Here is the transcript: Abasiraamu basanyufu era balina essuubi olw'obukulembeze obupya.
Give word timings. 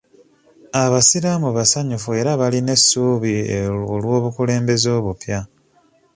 Abasiraamu 0.83 1.49
basanyufu 1.57 2.09
era 2.19 2.31
balina 2.41 2.71
essuubi 2.77 3.35
olw'obukulembeze 3.95 4.89
obupya. 4.97 5.39